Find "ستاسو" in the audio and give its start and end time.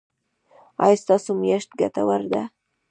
1.03-1.29